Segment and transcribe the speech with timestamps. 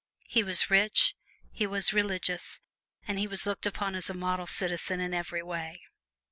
[0.27, 1.13] He was rich,
[1.51, 2.59] he was religious,
[3.07, 5.79] and he was looked upon as a model citizen in every way.